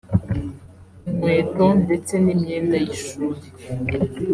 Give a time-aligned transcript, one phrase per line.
[1.09, 3.41] inkweto ndetse n’imyenda y’ishuri